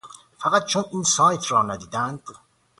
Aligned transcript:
فقط 0.37 0.65
چون 0.65 0.85
این 0.91 1.03
سایت 1.03 1.45
رو 1.45 1.63
ندیدن؟ 1.71 2.19